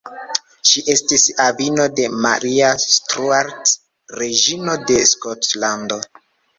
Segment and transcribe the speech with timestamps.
[0.69, 3.77] Ŝi estis avino de Maria Stuart,
[4.19, 6.05] reĝino de Skotlando.